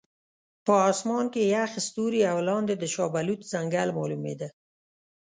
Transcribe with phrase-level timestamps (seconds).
[0.65, 4.47] په اسمان کې یخ ستوري او لاندې د شاه بلوط ځنګل معلومېده.